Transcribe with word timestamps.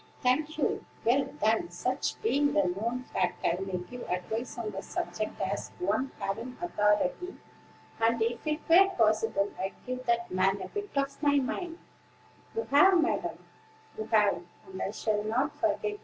"Thank 0.23 0.57
you: 0.57 0.83
well, 1.05 1.27
then, 1.43 1.69
such 1.69 2.19
being 2.23 2.53
the 2.53 2.63
known 2.63 3.03
fact, 3.13 3.45
I 3.45 3.61
may 3.63 3.77
give 3.77 4.01
advice 4.09 4.57
on 4.57 4.71
the 4.71 4.81
subject 4.81 5.39
as 5.39 5.69
one 5.77 6.09
having 6.17 6.57
authority; 6.59 7.37
and, 7.99 8.19
if 8.19 8.47
it 8.47 8.61
were 8.67 8.89
possible, 8.97 9.51
I'd 9.59 9.73
give 9.85 10.07
that 10.07 10.31
man 10.31 10.59
a 10.59 10.69
bit 10.69 10.89
of 10.95 11.21
my 11.21 11.35
mind." 11.35 11.77
"You 12.55 12.63
have, 12.71 12.99
madam, 12.99 13.45
you 13.95 14.05
have; 14.05 14.41
and 14.65 14.81
I 14.81 14.89
shall 14.89 15.23
not 15.23 15.55
forget 15.57 15.85
it. 15.93 15.99